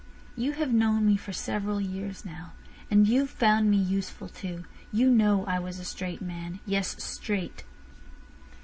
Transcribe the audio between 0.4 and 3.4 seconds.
have known me for several years now, and you've